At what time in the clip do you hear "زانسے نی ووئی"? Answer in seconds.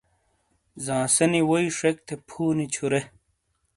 0.85-1.67